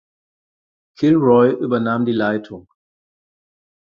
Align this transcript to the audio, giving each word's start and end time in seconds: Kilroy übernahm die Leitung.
Kilroy 0.97 1.51
übernahm 1.51 2.05
die 2.05 2.11
Leitung. 2.11 2.67